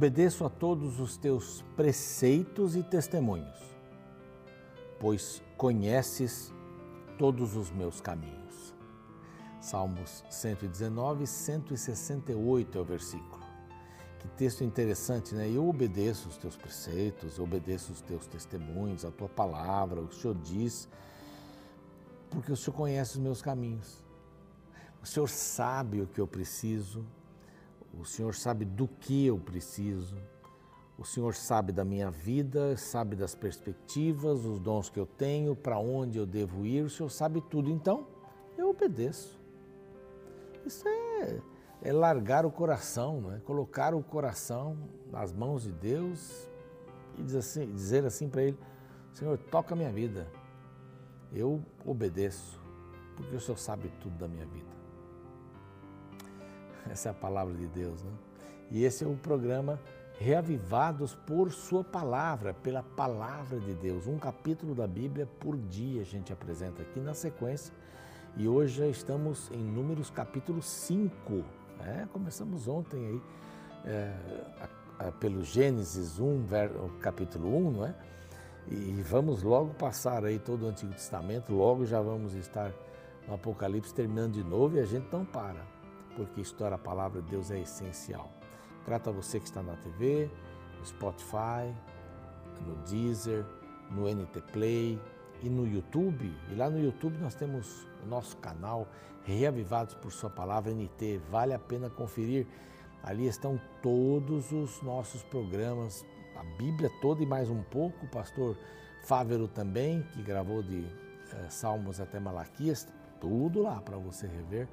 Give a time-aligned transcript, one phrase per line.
[0.00, 3.60] Obedeço a todos os teus preceitos e testemunhos,
[4.98, 6.50] pois conheces
[7.18, 8.74] todos os meus caminhos.
[9.60, 13.44] Salmos 119, 168 é o versículo.
[14.20, 15.50] Que texto interessante, né?
[15.50, 20.18] Eu obedeço os teus preceitos, obedeço os teus testemunhos, a tua palavra, o que o
[20.18, 20.88] Senhor diz,
[22.30, 24.02] porque o Senhor conhece os meus caminhos.
[25.02, 27.04] O Senhor sabe o que eu preciso,
[27.98, 30.16] o Senhor sabe do que eu preciso,
[31.00, 35.78] o Senhor sabe da minha vida, sabe das perspectivas, os dons que eu tenho, para
[35.78, 37.70] onde eu devo ir, o Senhor sabe tudo.
[37.70, 38.06] Então,
[38.58, 39.40] eu obedeço.
[40.66, 41.40] Isso é,
[41.80, 43.38] é largar o coração, não é?
[43.38, 44.76] colocar o coração
[45.10, 46.46] nas mãos de Deus
[47.16, 48.58] e assim, dizer assim para Ele:
[49.14, 50.26] Senhor, toca a minha vida.
[51.32, 52.60] Eu obedeço,
[53.16, 54.79] porque o Senhor sabe tudo da minha vida.
[56.88, 58.12] Essa é a palavra de Deus, né?
[58.70, 59.80] E esse é o programa
[60.18, 64.06] Reavivados por Sua Palavra, pela Palavra de Deus.
[64.06, 67.74] Um capítulo da Bíblia por dia a gente apresenta aqui na sequência.
[68.36, 71.42] E hoje já estamos em Números capítulo 5.
[71.80, 73.22] É, começamos ontem aí
[73.84, 74.14] é,
[74.98, 76.70] a, a, pelo Gênesis 1, ver,
[77.00, 77.94] capítulo 1, não é?
[78.68, 82.70] E vamos logo passar aí todo o Antigo Testamento, logo já vamos estar
[83.26, 85.79] no Apocalipse terminando de novo e a gente não para
[86.16, 88.30] porque estudar a palavra de Deus é essencial.
[88.86, 90.30] Grato a você que está na TV,
[90.78, 91.74] no Spotify,
[92.66, 93.44] no Deezer,
[93.90, 95.00] no NT Play
[95.42, 96.32] e no YouTube.
[96.50, 98.88] E lá no YouTube nós temos o nosso canal
[99.24, 101.20] Reavivados por Sua Palavra NT.
[101.30, 102.46] Vale a pena conferir.
[103.02, 106.04] Ali estão todos os nossos programas,
[106.36, 108.04] a Bíblia toda e mais um pouco.
[108.04, 108.56] O pastor
[109.04, 110.84] Fávero também, que gravou de
[111.32, 112.86] eh, Salmos até Malaquias,
[113.20, 114.68] tudo lá para você rever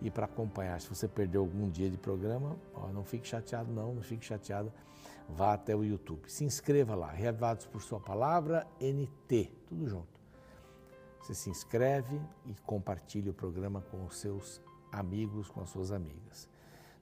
[0.00, 0.80] e para acompanhar.
[0.80, 4.72] Se você perdeu algum dia de programa, ó, não fique chateado não, não fique chateada,
[5.28, 6.30] vá até o YouTube.
[6.30, 10.20] Se inscreva lá, Reavivados por Sua Palavra, NT, tudo junto.
[11.20, 14.60] Você se inscreve e compartilha o programa com os seus
[14.90, 16.48] amigos, com as suas amigas.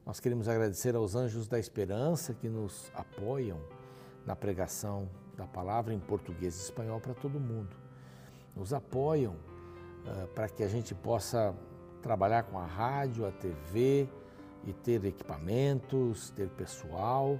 [0.04, 3.60] Nós queremos agradecer aos Anjos da Esperança que nos apoiam
[4.26, 7.76] na pregação da palavra em português e espanhol para todo mundo.
[8.56, 11.54] Nos apoiam uh, para que a gente possa
[12.08, 14.08] trabalhar com a rádio, a TV
[14.64, 17.38] e ter equipamentos, ter pessoal,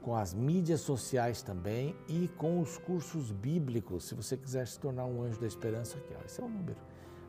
[0.00, 4.08] com as mídias sociais também e com os cursos bíblicos.
[4.08, 6.78] Se você quiser se tornar um anjo da esperança, aqui, ó, esse é o número.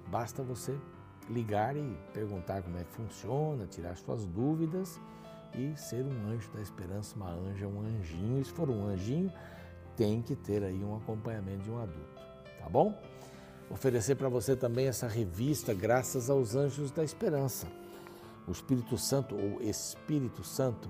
[0.07, 0.73] Basta você
[1.29, 5.01] ligar e perguntar como é que funciona, tirar suas dúvidas
[5.53, 8.39] e ser um anjo da esperança, uma anja, um anjinho.
[8.39, 9.29] E se for um anjinho,
[9.97, 12.21] tem que ter aí um acompanhamento de um adulto,
[12.57, 12.97] tá bom?
[13.69, 17.67] Oferecer para você também essa revista, graças aos Anjos da Esperança.
[18.47, 20.89] O Espírito Santo, ou Espírito Santo,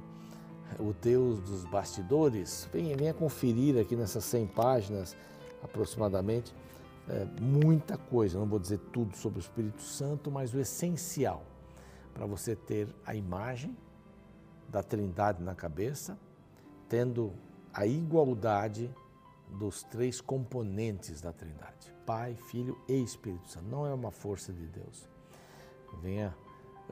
[0.79, 5.15] o Deus dos bastidores, venha, venha conferir aqui nessas 100 páginas
[5.61, 6.53] aproximadamente,
[7.09, 11.43] é, muita coisa, não vou dizer tudo sobre o Espírito Santo, mas o essencial
[12.13, 13.75] para você ter a imagem
[14.69, 16.17] da Trindade na cabeça,
[16.87, 17.33] tendo
[17.73, 18.93] a igualdade
[19.49, 23.67] dos três componentes da Trindade: Pai, Filho e Espírito Santo.
[23.67, 25.09] Não é uma força de Deus.
[26.01, 26.35] Venha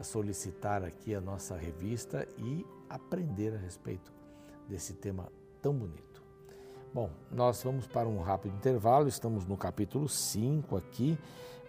[0.02, 4.12] solicitar aqui a nossa revista e aprender a respeito
[4.68, 5.32] desse tema
[5.62, 6.24] tão bonito.
[6.94, 11.18] Bom, nós vamos para um rápido intervalo, estamos no capítulo 5 aqui.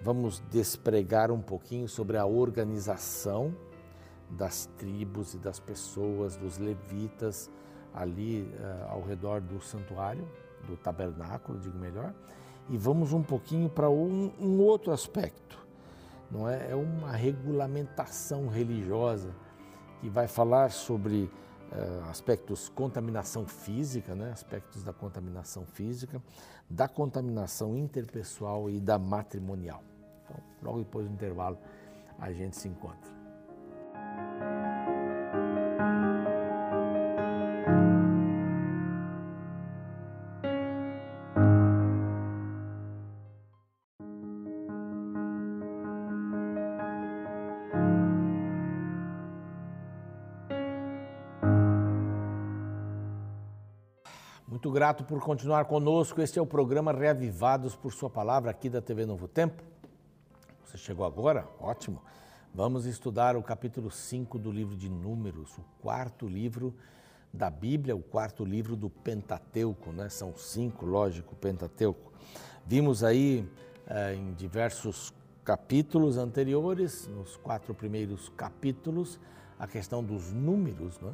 [0.01, 3.55] Vamos despregar um pouquinho sobre a organização
[4.31, 7.51] das tribos e das pessoas, dos levitas
[7.93, 10.27] ali uh, ao redor do santuário,
[10.67, 12.15] do tabernáculo, digo melhor,
[12.69, 15.59] e vamos um pouquinho para um, um, outro aspecto,
[16.31, 16.71] não é?
[16.71, 19.35] É uma regulamentação religiosa
[20.01, 21.31] que vai falar sobre
[21.73, 24.31] uh, aspectos contaminação física, né?
[24.31, 26.23] Aspectos da contaminação física,
[26.69, 29.83] da contaminação interpessoal e da matrimonial.
[30.25, 31.59] Então, logo depois do intervalo,
[32.19, 33.18] a gente se encontra.
[54.89, 56.23] Grato por continuar conosco.
[56.23, 59.63] Este é o programa Reavivados por Sua Palavra aqui da TV Novo Tempo.
[60.65, 61.47] Você chegou agora?
[61.61, 62.01] Ótimo.
[62.55, 66.75] Vamos estudar o capítulo 5 do livro de Números, o quarto livro
[67.31, 70.09] da Bíblia, o quarto livro do Pentateuco, né?
[70.09, 72.11] São cinco, lógico, Pentateuco.
[72.65, 73.47] Vimos aí
[73.87, 75.13] eh, em diversos
[75.45, 79.21] capítulos anteriores, nos quatro primeiros capítulos,
[79.59, 81.13] a questão dos números, né?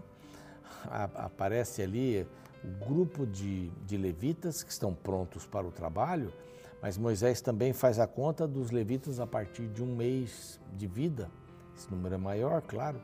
[1.17, 2.25] aparece ali
[2.64, 6.32] o grupo de, de levitas que estão prontos para o trabalho,
[6.81, 11.31] mas Moisés também faz a conta dos levitas a partir de um mês de vida.
[11.76, 13.00] Esse número é maior, claro.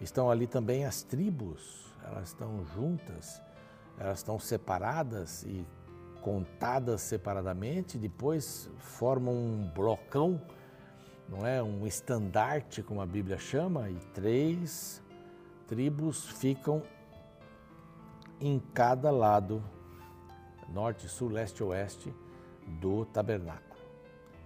[0.00, 3.40] Estão ali também as tribos, elas estão juntas,
[3.98, 5.66] elas estão separadas e
[6.20, 10.40] contadas separadamente, depois formam um blocão,
[11.28, 11.62] não é?
[11.62, 15.02] Um estandarte, como a Bíblia chama, e três
[15.66, 16.82] tribos ficam
[18.40, 19.62] em cada lado,
[20.68, 22.14] norte, sul, leste, oeste,
[22.80, 23.66] do tabernáculo.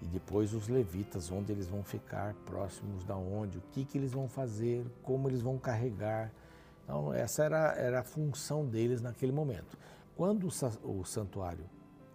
[0.02, 4.12] E depois os levitas, onde eles vão ficar, próximos da onde, o que, que eles
[4.12, 6.32] vão fazer, como eles vão carregar.
[6.84, 9.76] Então, essa era, era a função deles naquele momento.
[10.16, 10.48] Quando
[10.82, 11.64] o santuário,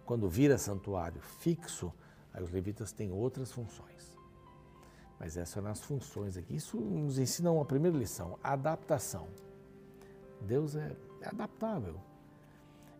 [0.04, 1.92] quando vira santuário fixo,
[2.32, 4.16] aí os levitas têm outras funções.
[5.18, 6.56] Mas essas eram as funções aqui.
[6.56, 9.28] Isso nos ensina uma primeira lição: adaptação.
[10.40, 11.96] Deus é, é adaptável.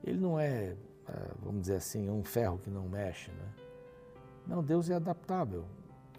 [0.04, 0.76] Ele não é,
[1.08, 3.48] ah, vamos dizer assim, um ferro que não mexe, né?
[4.46, 5.64] Não, Deus é adaptável.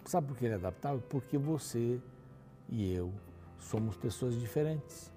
[0.04, 1.02] Sabe por que ele é adaptável?
[1.08, 2.00] Porque você
[2.68, 3.12] e eu
[3.58, 5.12] somos pessoas diferentes.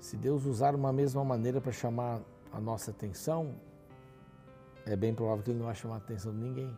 [0.00, 2.20] Se Deus usar uma mesma maneira para chamar
[2.52, 3.54] a nossa atenção,
[4.86, 6.76] é bem provável que ele não vai chamar a atenção de ninguém.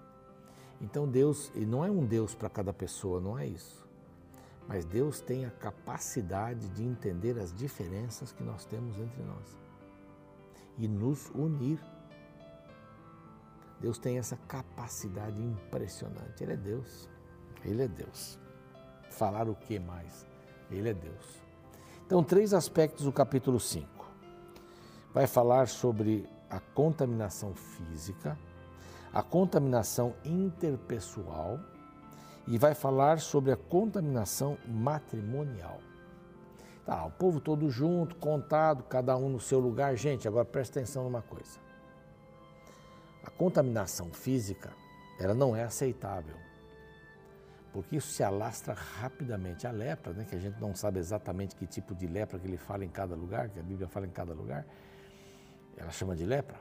[0.81, 3.87] Então Deus, ele não é um Deus para cada pessoa, não é isso.
[4.69, 9.59] Mas Deus tem a capacidade de entender as diferenças que nós temos entre nós
[10.79, 11.79] e nos unir.
[13.81, 16.43] Deus tem essa capacidade impressionante.
[16.43, 17.09] Ele é Deus.
[17.65, 18.39] Ele é Deus.
[19.11, 20.27] Falar o que mais?
[20.71, 21.43] Ele é Deus.
[22.07, 23.89] Então, três aspectos do capítulo 5.
[25.13, 28.39] Vai falar sobre a contaminação física,
[29.13, 31.59] a contaminação interpessoal
[32.51, 35.79] e vai falar sobre a contaminação matrimonial.
[36.85, 39.95] Tá, o povo todo junto, contado, cada um no seu lugar.
[39.95, 41.61] Gente, agora presta atenção numa coisa.
[43.23, 44.73] A contaminação física,
[45.21, 46.35] ela não é aceitável.
[47.73, 49.69] Porque isso se alastra rapidamente.
[49.69, 52.57] A lepra, né, que a gente não sabe exatamente que tipo de lepra que ele
[52.57, 54.67] fala em cada lugar, que a Bíblia fala em cada lugar,
[55.77, 56.59] ela chama de lepra,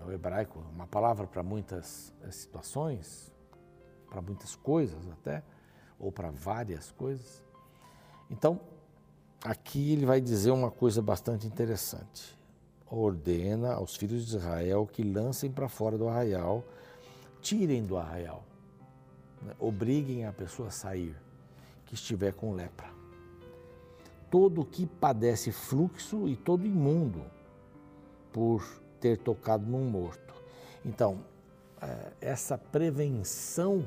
[0.00, 3.32] é o hebraico, uma palavra para muitas eh, situações,
[4.12, 5.42] para muitas coisas até,
[5.98, 7.42] ou para várias coisas.
[8.30, 8.60] Então,
[9.42, 12.38] aqui ele vai dizer uma coisa bastante interessante.
[12.90, 16.62] Ordena aos filhos de Israel que lancem para fora do arraial,
[17.40, 18.44] tirem do arraial,
[19.40, 19.54] né?
[19.58, 21.16] obriguem a pessoa a sair
[21.86, 22.90] que estiver com lepra.
[24.30, 27.24] Todo que padece fluxo e todo imundo
[28.30, 28.62] por
[29.00, 30.34] ter tocado num morto.
[30.84, 31.24] Então,
[31.80, 33.84] é, essa prevenção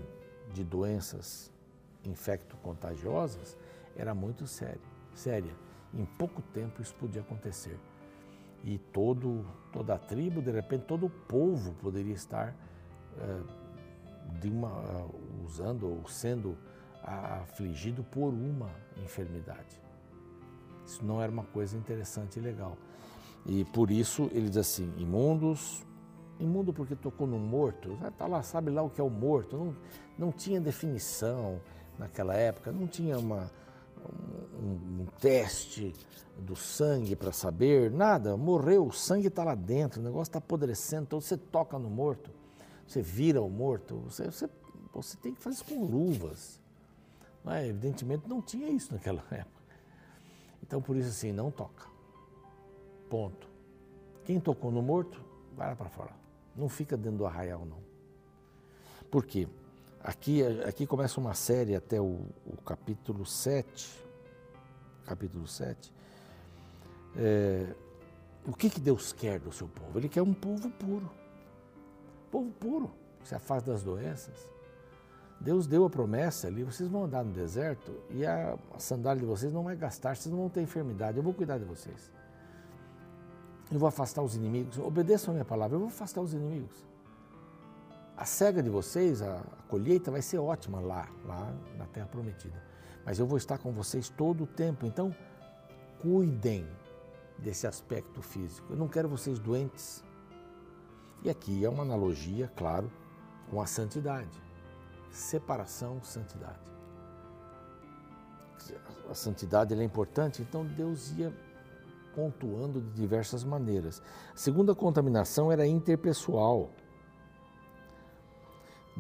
[0.56, 1.52] de doenças
[2.06, 3.58] infecto-contagiosas
[3.98, 4.80] era muito séria,
[5.14, 5.54] séria.
[5.94, 7.78] Em pouco tempo isso podia acontecer.
[8.64, 12.56] E todo, toda a tribo, de repente todo o povo poderia estar
[13.18, 15.08] é, uma,
[15.46, 16.58] usando ou sendo
[17.04, 18.72] afligido por uma
[19.04, 19.80] enfermidade.
[20.86, 22.78] Isso não era uma coisa interessante e legal.
[23.46, 25.86] E por isso ele diz assim: imundos,
[26.40, 29.58] imundo porque tocou no morto, está lá, sabe lá o que é o morto.
[29.58, 29.76] Não,
[30.18, 31.60] não tinha definição
[31.98, 33.50] naquela época, não tinha uma,
[34.62, 35.94] um, um teste
[36.38, 38.36] do sangue para saber, nada.
[38.36, 42.30] Morreu, o sangue está lá dentro, o negócio está apodrecendo, então você toca no morto,
[42.88, 44.50] você vira o morto, você, você,
[44.94, 46.60] você tem que fazer isso com luvas.
[47.48, 47.68] É?
[47.68, 49.64] Evidentemente não tinha isso naquela época.
[50.64, 51.86] Então por isso assim, não toca.
[53.10, 53.48] Ponto.
[54.26, 55.24] Quem tocou no morto,
[55.56, 56.25] vai lá para fora.
[56.56, 57.80] Não fica dentro do arraial, não.
[59.12, 59.48] Por quê?
[60.02, 64.04] Aqui, aqui começa uma série até o, o capítulo 7.
[65.06, 65.94] Capítulo 7.
[67.18, 67.74] É,
[68.46, 69.98] o que, que Deus quer do seu povo?
[69.98, 71.10] Ele quer um povo puro.
[72.32, 74.48] Povo puro, que se afasta das doenças.
[75.40, 79.52] Deus deu a promessa ali, vocês vão andar no deserto e a, sandália de vocês
[79.52, 82.12] não vai gastar, vocês não vão ter enfermidade, eu vou cuidar de vocês.
[83.72, 84.78] Eu vou afastar os inimigos.
[84.78, 86.86] Obedeçam a minha palavra, eu vou afastar os inimigos.
[88.16, 92.64] A cega de vocês, a, a colheita vai ser ótima lá, lá na terra prometida.
[93.06, 94.86] Mas eu vou estar com vocês todo o tempo.
[94.86, 95.14] Então,
[96.00, 96.66] cuidem
[97.38, 98.72] desse aspecto físico.
[98.72, 100.04] Eu não quero vocês doentes.
[101.24, 102.92] E aqui é uma analogia, claro,
[103.50, 104.42] com a santidade.
[105.12, 106.60] Separação, santidade.
[109.10, 111.34] A santidade é importante, então Deus ia
[112.16, 114.02] pontuando de diversas maneiras.
[114.34, 116.72] A segunda contaminação era interpessoal.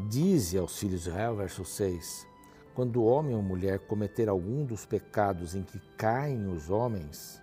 [0.09, 2.27] Dize aos filhos de Israel, verso 6,
[2.75, 7.41] quando o homem ou mulher cometer algum dos pecados em que caem os homens,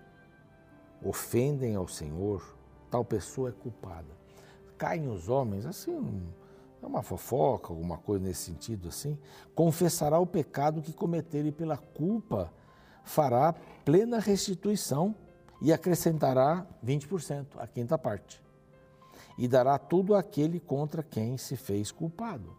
[1.02, 2.55] ofendem ao Senhor,
[2.91, 4.14] tal pessoa é culpada.
[4.76, 6.23] Caem os homens, assim,
[6.83, 9.17] é uma fofoca, alguma coisa nesse sentido assim,
[9.55, 12.52] confessará o pecado que cometer e pela culpa
[13.05, 15.14] fará plena restituição
[15.62, 18.42] e acrescentará 20%, a quinta parte.
[19.38, 22.57] E dará tudo àquele contra quem se fez culpado.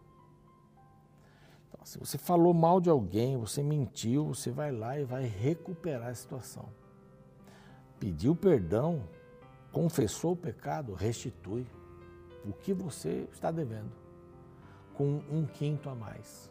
[1.68, 6.08] Então, se você falou mal de alguém, você mentiu, você vai lá e vai recuperar
[6.08, 6.66] a situação.
[8.00, 9.06] Pediu perdão,
[9.70, 11.66] confessou o pecado, restitui
[12.42, 13.92] o que você está devendo,
[14.94, 16.50] com um quinto a mais.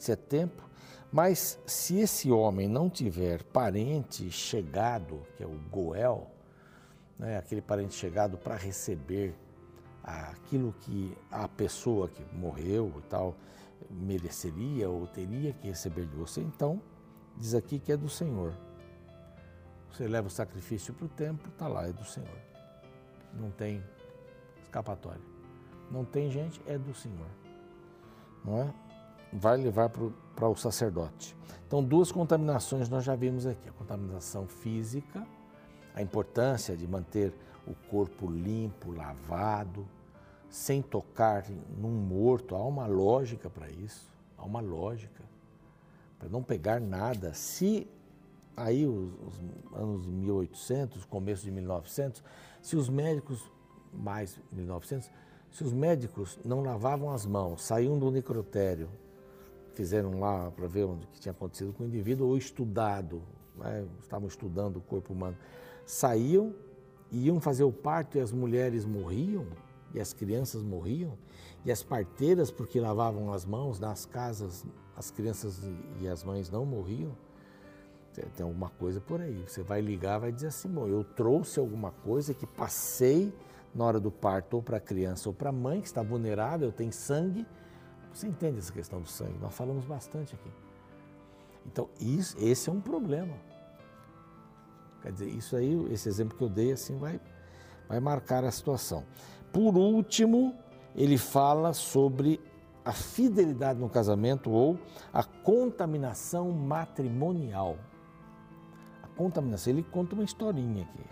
[0.00, 0.66] Se é tempo,
[1.12, 6.30] mas se esse homem não tiver parente chegado, que é o Goel,
[7.18, 9.34] né, aquele parente chegado para receber
[10.02, 13.36] aquilo que a pessoa que morreu e tal
[13.90, 16.80] mereceria ou teria que receber de você, então
[17.36, 18.54] diz aqui que é do Senhor.
[19.92, 22.38] Você leva o sacrifício para o templo, está lá, é do Senhor.
[23.34, 23.84] Não tem
[24.62, 25.20] escapatória.
[25.90, 27.28] Não tem gente, é do Senhor.
[28.42, 28.89] Não é?
[29.32, 31.36] Vai levar para o sacerdote.
[31.66, 35.26] Então, duas contaminações nós já vimos aqui: a contaminação física,
[35.94, 37.32] a importância de manter
[37.66, 39.86] o corpo limpo, lavado,
[40.48, 41.44] sem tocar
[41.78, 42.56] num morto.
[42.56, 45.22] Há uma lógica para isso, há uma lógica
[46.18, 47.32] para não pegar nada.
[47.32, 47.88] Se
[48.56, 49.40] aí os, os
[49.74, 52.22] anos de 1800, começo de 1900,
[52.60, 53.50] se os médicos,
[53.92, 55.10] mais 1900,
[55.50, 58.88] se os médicos não lavavam as mãos, saíam do necrotério,
[59.72, 63.22] fizeram lá para ver o que tinha acontecido com o indivíduo, ou estudado,
[63.56, 65.36] né, estavam estudando o corpo humano,
[65.84, 66.54] saíam,
[67.10, 69.46] iam fazer o parto e as mulheres morriam,
[69.92, 71.16] e as crianças morriam,
[71.64, 74.64] e as parteiras, porque lavavam as mãos nas casas,
[74.96, 75.60] as crianças
[76.00, 77.12] e as mães não morriam.
[78.36, 79.44] Tem alguma coisa por aí.
[79.46, 83.32] Você vai ligar, vai dizer assim: eu trouxe alguma coisa que passei
[83.74, 86.72] na hora do parto, ou para a criança ou para a mãe, que está vulnerável,
[86.72, 87.46] tem sangue.
[88.12, 89.38] Você entende essa questão do sangue?
[89.40, 90.50] Nós falamos bastante aqui.
[91.66, 93.34] Então, isso, esse é um problema.
[95.02, 97.20] Quer dizer, isso aí, esse exemplo que eu dei, assim, vai,
[97.88, 99.04] vai marcar a situação.
[99.52, 100.54] Por último,
[100.94, 102.40] ele fala sobre
[102.84, 104.78] a fidelidade no casamento ou
[105.12, 107.78] a contaminação matrimonial
[109.20, 109.72] contaminação.
[109.74, 111.04] Ele conta uma historinha aqui.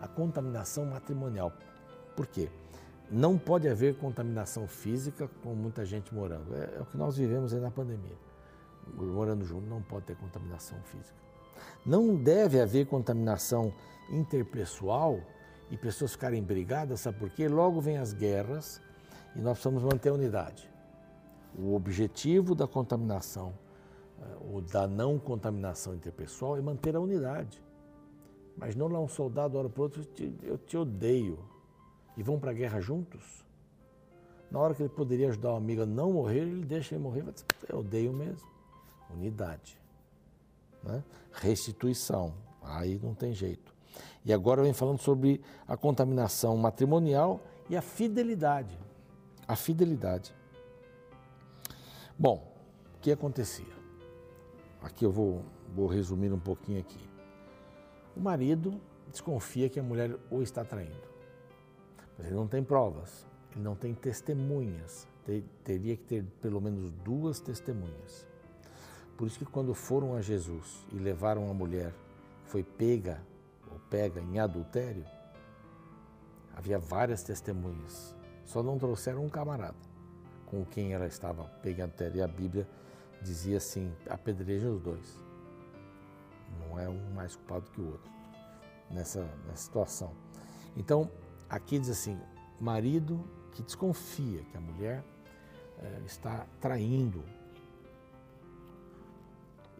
[0.00, 1.52] A contaminação matrimonial.
[2.14, 2.48] Por quê?
[3.10, 6.54] Não pode haver contaminação física com muita gente morando.
[6.54, 8.16] É, é o que nós vivemos aí na pandemia.
[8.94, 11.18] Morando junto não pode ter contaminação física.
[11.84, 13.72] Não deve haver contaminação
[14.10, 15.20] interpessoal
[15.70, 17.48] e pessoas ficarem brigadas, sabe por quê?
[17.48, 18.80] Logo vem as guerras
[19.36, 20.68] e nós precisamos manter a unidade.
[21.56, 23.52] O objetivo da contaminação
[24.52, 27.62] ou da não contaminação interpessoal é manter a unidade.
[28.56, 30.06] Mas não lá um soldado olha para o outro,
[30.42, 31.38] eu te odeio,
[32.20, 33.42] e vão para a guerra juntos.
[34.50, 37.22] Na hora que ele poderia ajudar o amigo a não morrer, ele deixa ele morrer,
[37.22, 38.46] dizer, eu odeio mesmo.
[39.10, 39.80] Unidade.
[40.84, 41.02] Né?
[41.32, 43.74] Restituição, aí não tem jeito.
[44.22, 48.78] E agora vem falando sobre a contaminação matrimonial e a fidelidade.
[49.48, 50.34] A fidelidade.
[52.18, 52.54] Bom,
[52.96, 53.80] o que acontecia?
[54.82, 55.42] Aqui eu vou,
[55.74, 57.00] vou resumir um pouquinho aqui.
[58.14, 58.78] O marido
[59.10, 61.09] desconfia que a mulher o está traindo.
[62.20, 65.08] Mas ele não tem provas, ele não tem testemunhas.
[65.64, 68.26] teria que ter pelo menos duas testemunhas.
[69.16, 71.94] Por isso que quando foram a Jesus e levaram a mulher
[72.44, 73.22] que foi pega
[73.72, 75.06] ou pega em adultério,
[76.54, 78.14] havia várias testemunhas.
[78.44, 79.78] Só não trouxeram um camarada
[80.44, 82.18] com quem ela estava pega em adultério.
[82.18, 82.68] E a Bíblia
[83.22, 85.18] dizia assim: apedreja os dois.
[86.58, 88.12] Não é um mais culpado que o outro
[88.90, 90.12] nessa, nessa situação.
[90.76, 91.10] Então,
[91.50, 92.18] aqui diz assim:
[92.58, 95.04] marido que desconfia que a mulher
[95.78, 97.22] é, está traindo,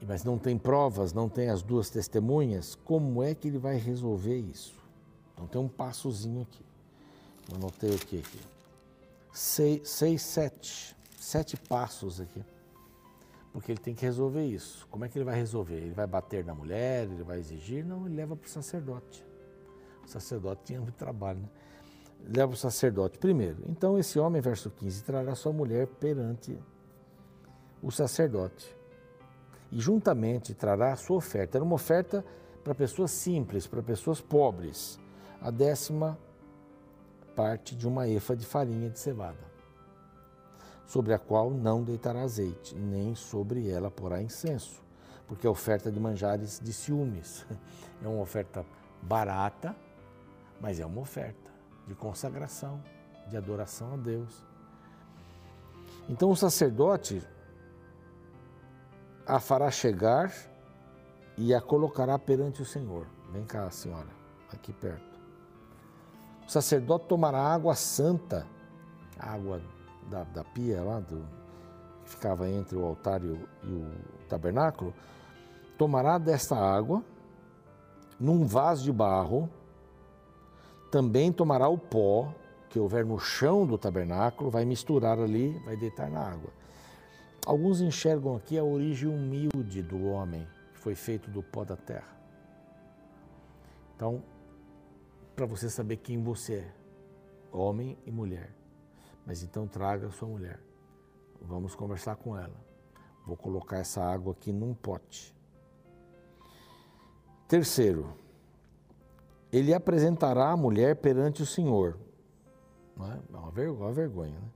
[0.06, 4.36] mas não tem provas, não tem as duas testemunhas, como é que ele vai resolver
[4.36, 4.78] isso?
[5.32, 6.64] Então tem um passozinho aqui.
[7.48, 8.40] Eu anotei o que aqui?
[9.32, 10.96] Seis, seis, sete.
[11.18, 12.42] Sete passos aqui
[13.52, 14.86] porque ele tem que resolver isso.
[14.90, 15.76] Como é que ele vai resolver?
[15.76, 17.84] Ele vai bater na mulher, ele vai exigir?
[17.84, 19.24] Não, ele leva para o sacerdote.
[20.12, 21.48] Sacerdote tinha muito trabalho, né?
[22.22, 23.64] Leva o sacerdote primeiro.
[23.66, 26.58] Então, esse homem, verso 15, trará sua mulher perante
[27.82, 28.76] o sacerdote.
[29.72, 31.56] E juntamente trará a sua oferta.
[31.56, 32.24] Era uma oferta
[32.62, 35.00] para pessoas simples, para pessoas pobres.
[35.40, 36.18] A décima
[37.34, 39.50] parte de uma efa de farinha de cevada
[40.90, 44.82] sobre a qual não deitará azeite, nem sobre ela porá incenso,
[45.28, 47.46] porque é oferta de manjares de ciúmes.
[48.02, 48.64] É uma oferta
[49.02, 49.76] barata,
[50.60, 51.50] mas é uma oferta
[51.86, 52.82] de consagração,
[53.28, 54.44] de adoração a Deus.
[56.08, 57.22] Então o sacerdote
[59.26, 60.32] a fará chegar
[61.36, 63.06] e a colocará perante o Senhor.
[63.32, 64.08] Vem cá, senhora,
[64.52, 65.18] aqui perto.
[66.46, 68.46] O sacerdote tomará água santa,
[69.18, 69.62] água
[70.10, 71.24] da, da pia lá, do,
[72.04, 73.90] que ficava entre o altar e o, e o
[74.28, 74.92] tabernáculo,
[75.78, 77.04] tomará desta água
[78.18, 79.48] num vaso de barro,
[80.90, 82.34] também tomará o pó
[82.68, 86.50] que houver no chão do tabernáculo, vai misturar ali, vai deitar na água.
[87.44, 92.16] Alguns enxergam aqui a origem humilde do homem, que foi feito do pó da terra.
[93.96, 94.22] Então,
[95.34, 96.72] para você saber quem você é,
[97.52, 98.54] homem e mulher.
[99.26, 100.60] Mas então traga a sua mulher.
[101.40, 102.56] Vamos conversar com ela.
[103.26, 105.34] Vou colocar essa água aqui num pote.
[107.48, 108.12] Terceiro,
[109.52, 111.98] ele apresentará a mulher perante o Senhor.
[112.96, 113.20] Não é?
[113.64, 114.48] é uma vergonha, né?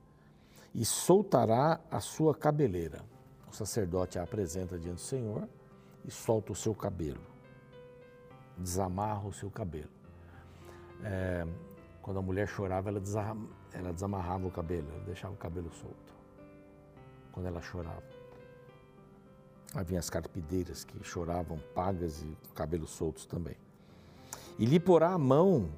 [0.73, 3.01] E soltará a sua cabeleira.
[3.49, 5.47] O sacerdote a apresenta diante do Senhor
[6.03, 7.21] e solta o seu cabelo.
[8.57, 9.89] Desamarra o seu cabelo.
[11.03, 11.45] É,
[12.01, 13.01] quando a mulher chorava, ela,
[13.73, 16.13] ela desamarrava o cabelo, ela deixava o cabelo solto.
[17.31, 18.03] Quando ela chorava.
[19.73, 23.57] Havia as carpideiras que choravam pagas e cabelos soltos também.
[24.57, 25.69] E lhe porá a mão,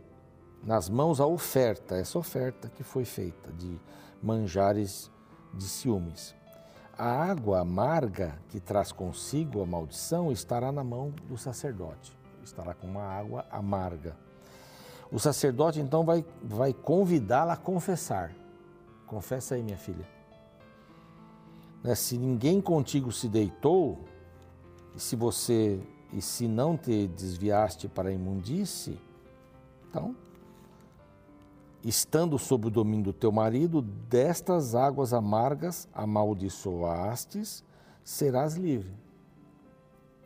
[0.63, 3.79] nas mãos, a oferta, essa oferta que foi feita de
[4.21, 5.11] manjares
[5.53, 6.35] de ciúmes.
[6.97, 12.17] A água amarga que traz consigo a maldição estará na mão do sacerdote.
[12.43, 14.15] Estará com uma água amarga.
[15.11, 18.33] O sacerdote então vai, vai convidá-la a confessar.
[19.05, 20.07] Confessa aí, minha filha.
[21.83, 21.95] Né?
[21.95, 24.03] Se ninguém contigo se deitou,
[24.95, 25.79] e se você
[26.13, 28.99] e se não te desviaste para a imundície,
[29.89, 30.15] então,
[31.83, 37.63] estando sob o domínio do teu marido, destas águas amargas amaldiçoastes,
[38.03, 38.93] serás livre.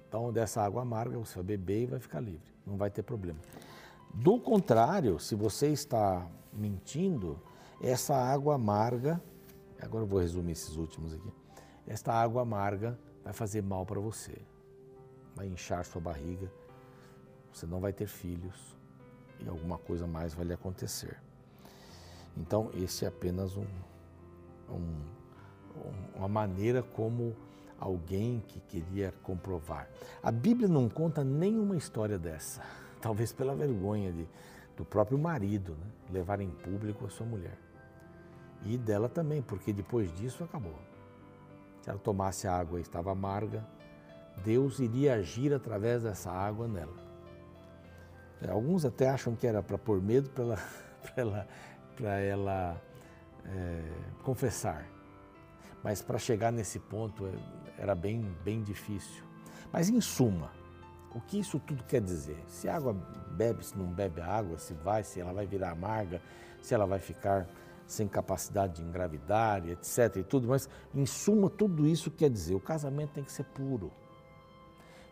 [0.08, 3.39] Então, dessa água amarga você vai beber e vai ficar livre, não vai ter problema.
[4.13, 7.39] Do contrário, se você está mentindo,
[7.82, 9.22] essa água amarga,
[9.82, 11.32] agora eu vou resumir esses últimos aqui.
[11.88, 14.38] Esta água amarga vai fazer mal para você,
[15.36, 16.52] vai inchar sua barriga,
[17.52, 18.76] você não vai ter filhos
[19.39, 21.17] e alguma coisa mais vai lhe acontecer.
[22.38, 23.65] Então, esse é apenas um,
[24.70, 25.02] um,
[26.15, 27.36] uma maneira como
[27.80, 29.89] alguém que queria comprovar.
[30.22, 32.62] A Bíblia não conta nenhuma história dessa
[33.02, 34.28] talvez pela vergonha de,
[34.78, 35.91] do próprio marido, né?
[36.12, 37.58] levar em público a sua mulher.
[38.63, 40.78] E dela também, porque depois disso acabou.
[41.82, 43.65] Se ela tomasse água e estava amarga,
[44.44, 47.02] Deus iria agir através dessa água nela.
[48.41, 50.60] É, alguns até acham que era para pôr medo para ela,
[52.00, 52.82] ela, ela
[53.46, 53.84] é,
[54.24, 54.88] confessar.
[55.84, 57.32] Mas para chegar nesse ponto é,
[57.78, 59.24] era bem, bem difícil.
[59.72, 60.52] Mas em suma,
[61.13, 62.41] o que isso tudo quer dizer?
[62.48, 62.94] Se a água
[63.32, 66.22] bebe, se não bebe a água, se vai, se ela vai virar amarga,
[66.62, 67.48] se ela vai ficar
[67.86, 70.15] sem capacidade de engravidar, etc.
[70.17, 73.91] e tudo, mas em suma, tudo isso quer dizer: o casamento tem que ser puro.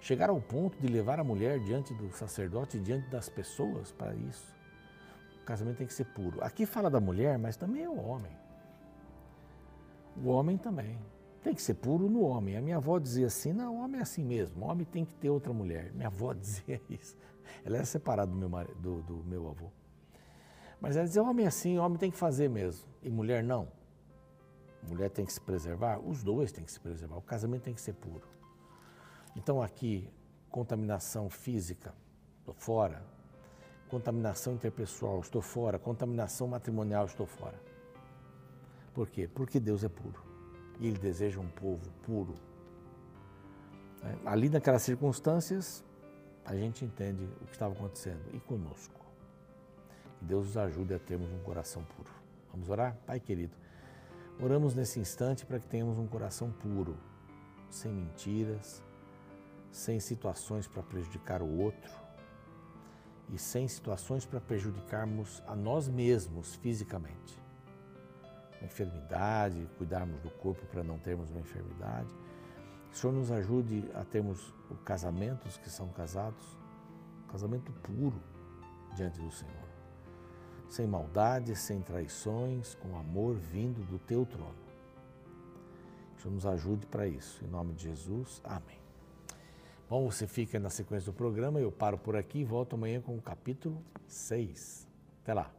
[0.01, 4.55] Chegar ao ponto de levar a mulher diante do sacerdote, diante das pessoas para isso.
[5.41, 6.41] O casamento tem que ser puro.
[6.43, 8.31] Aqui fala da mulher, mas também é o homem.
[10.23, 10.97] O homem também.
[11.43, 12.57] Tem que ser puro no homem.
[12.57, 15.13] A minha avó dizia assim: não, o homem é assim mesmo, o homem tem que
[15.15, 15.91] ter outra mulher.
[15.93, 17.17] Minha avó dizia isso.
[17.65, 19.69] Ela era separada do meu, do, do meu avô.
[20.79, 22.88] Mas ela dizia: homem é assim, homem tem que fazer mesmo.
[23.01, 23.67] E mulher não.
[24.88, 27.17] Mulher tem que se preservar, os dois têm que se preservar.
[27.17, 28.38] O casamento tem que ser puro.
[29.41, 30.06] Então, aqui,
[30.52, 31.93] contaminação física,
[32.39, 33.02] estou fora.
[33.88, 35.80] Contaminação interpessoal, estou fora.
[35.80, 37.58] Contaminação matrimonial, estou fora.
[38.93, 39.30] Por quê?
[39.34, 40.21] Porque Deus é puro
[40.78, 42.36] e Ele deseja um povo puro.
[44.04, 45.86] É, ali naquelas circunstâncias,
[46.43, 48.99] a gente entende o que estava acontecendo e conosco.
[50.19, 52.12] Que Deus nos ajude a termos um coração puro.
[52.52, 52.93] Vamos orar?
[53.08, 53.56] Pai querido,
[54.38, 56.97] oramos nesse instante para que tenhamos um coração puro,
[57.69, 58.84] sem mentiras,
[59.71, 61.91] sem situações para prejudicar o outro
[63.29, 67.39] e sem situações para prejudicarmos a nós mesmos fisicamente
[68.60, 72.10] uma enfermidade, cuidarmos do corpo para não termos uma enfermidade.
[72.89, 74.53] Que o Senhor nos ajude a termos
[74.84, 76.58] casamentos que são casados,
[77.27, 78.21] casamento puro
[78.95, 79.69] diante do Senhor.
[80.67, 84.69] Sem maldade, sem traições, com amor vindo do teu trono.
[86.13, 87.43] Que o Senhor nos ajude para isso.
[87.43, 88.79] Em nome de Jesus, amém.
[89.89, 93.17] Bom, você fica na sequência do programa, eu paro por aqui e volto amanhã com
[93.17, 94.88] o capítulo 6.
[95.23, 95.52] Até lá.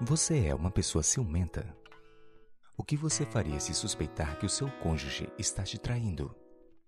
[0.00, 1.76] Você é uma pessoa ciumenta?
[2.74, 6.34] O que você faria se suspeitar que o seu cônjuge está te traindo?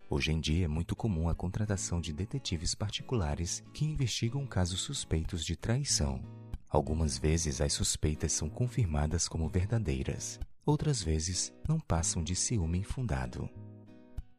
[0.08, 5.44] Hoje em dia é muito comum a contratação de detetives particulares que investigam casos suspeitos
[5.44, 6.22] de traição.
[6.70, 13.46] Algumas vezes as suspeitas são confirmadas como verdadeiras, outras vezes não passam de ciúme infundado.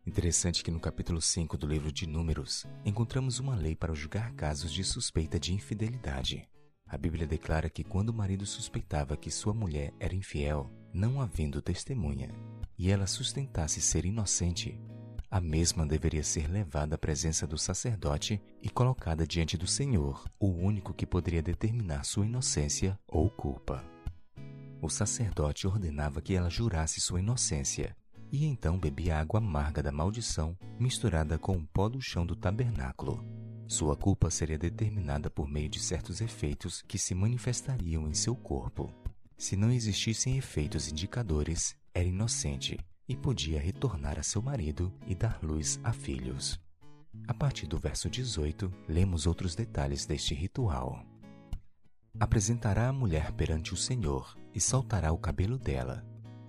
[0.08, 4.72] Interessante que no capítulo 5 do livro de Números encontramos uma lei para julgar casos
[4.72, 6.48] de suspeita de infidelidade.
[6.88, 11.62] A Bíblia declara que quando o marido suspeitava que sua mulher era infiel, não havendo
[11.62, 12.30] testemunha,
[12.80, 14.80] e ela sustentasse ser inocente,
[15.30, 20.48] a mesma deveria ser levada à presença do sacerdote e colocada diante do Senhor, o
[20.48, 23.84] único que poderia determinar sua inocência ou culpa.
[24.82, 27.94] O sacerdote ordenava que ela jurasse sua inocência
[28.32, 32.36] e então bebia a água amarga da maldição misturada com o pó do chão do
[32.36, 33.24] tabernáculo.
[33.68, 38.94] Sua culpa seria determinada por meio de certos efeitos que se manifestariam em seu corpo.
[39.38, 45.40] Se não existissem efeitos indicadores, era inocente e podia retornar a seu marido e dar
[45.44, 46.60] luz a filhos.
[47.28, 51.06] A partir do verso 18, lemos outros detalhes deste ritual.
[52.20, 56.06] Apresentará a mulher perante o Senhor e saltará o cabelo dela,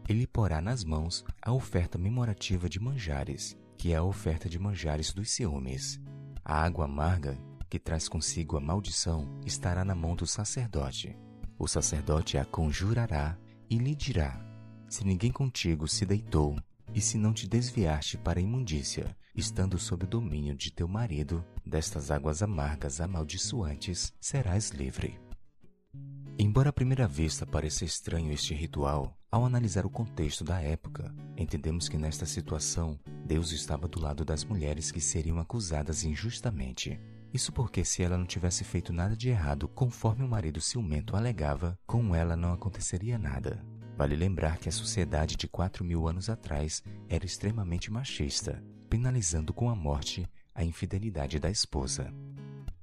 [0.08, 5.12] ele porá nas mãos a oferta memorativa de manjares, que é a oferta de manjares
[5.12, 6.00] dos ciúmes.
[6.42, 11.14] A água amarga, que traz consigo a maldição, estará na mão do sacerdote.
[11.58, 13.36] O sacerdote a conjurará
[13.68, 14.40] e lhe dirá:
[14.88, 16.56] Se ninguém contigo se deitou,
[16.94, 21.44] e se não te desviaste para a imundícia, estando sob o domínio de teu marido,
[21.66, 25.20] destas águas amargas amaldiçoantes, serás livre.
[26.38, 31.88] Embora à primeira vista pareça estranho este ritual, ao analisar o contexto da época, entendemos
[31.88, 36.98] que nesta situação Deus estava do lado das mulheres que seriam acusadas injustamente.
[37.32, 41.78] Isso porque, se ela não tivesse feito nada de errado conforme o marido ciumento alegava,
[41.86, 43.62] com ela não aconteceria nada.
[43.98, 49.68] Vale lembrar que a sociedade de quatro mil anos atrás era extremamente machista, penalizando com
[49.68, 52.10] a morte a infidelidade da esposa.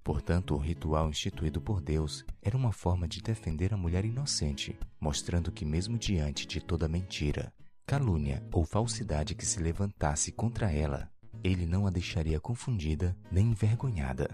[0.06, 5.52] Portanto, o ritual instituído por Deus era uma forma de defender a mulher inocente, mostrando
[5.52, 7.52] que, mesmo diante de toda mentira,
[7.88, 11.10] calúnia ou falsidade que se levantasse contra ela,
[11.44, 14.30] ele não a deixaria confundida nem envergonhada.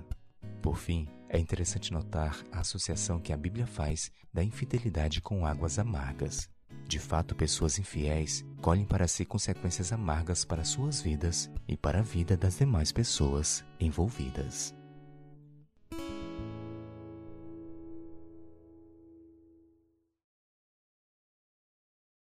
[0.62, 5.80] Por fim, é interessante notar a associação que a Bíblia faz da infidelidade com águas
[5.80, 6.50] amargas.
[6.86, 12.04] De fato, pessoas infiéis colhem para si consequências amargas para suas vidas e para a
[12.04, 14.76] vida das demais pessoas envolvidas.